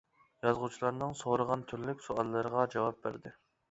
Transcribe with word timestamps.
يازغۇچىلارنىڭ 0.45 1.13
سورىغان 1.21 1.69
تۈرلۈك 1.69 2.05
سوئاللىرىغا 2.09 2.69
جاۋاب 2.77 3.03
بەردى. 3.07 3.41